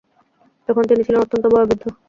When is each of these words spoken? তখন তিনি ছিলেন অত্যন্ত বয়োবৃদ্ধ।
তখন 0.69 0.83
তিনি 0.89 1.01
ছিলেন 1.03 1.21
অত্যন্ত 1.21 1.45
বয়োবৃদ্ধ। 1.53 1.83